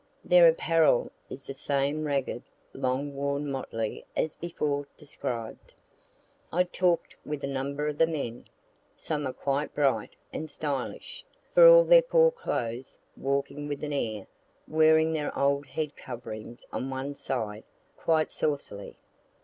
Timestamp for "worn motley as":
3.13-4.35